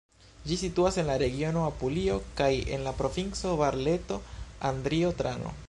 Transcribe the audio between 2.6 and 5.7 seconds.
en la provinco Barleto-Andrio-Trano.